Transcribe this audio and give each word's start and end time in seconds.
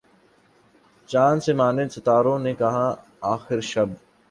چاند 1.09 1.39
سے 1.45 1.51
ماند 1.53 1.89
ستاروں 1.91 2.37
نے 2.39 2.53
کہا 2.53 2.87
آخر 3.33 3.59
شب 3.71 3.89